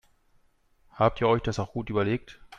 [0.93, 2.41] Habt ihr euch das auch gut überlegt?